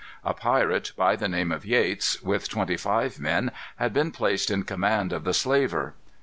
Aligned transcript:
A 0.23 0.33
pirate, 0.33 0.93
by 0.97 1.15
the 1.15 1.27
name 1.27 1.51
of 1.51 1.63
Yeats, 1.63 2.23
with 2.23 2.49
twenty 2.49 2.75
five 2.75 3.19
men, 3.19 3.51
had 3.75 3.93
been 3.93 4.09
placed 4.09 4.49
in 4.49 4.63
command 4.63 5.13
of 5.13 5.25
the 5.25 5.33
slaver. 5.35 5.93